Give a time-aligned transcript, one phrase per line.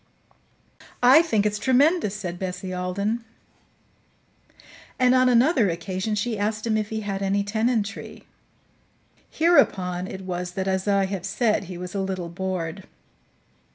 [1.03, 3.23] "I think it's tremendous," said Bessie Alden;
[4.97, 8.23] and on another occasion she asked him if he had any tenantry.
[9.29, 12.87] Hereupon it was that, as I have said, he was a little bored.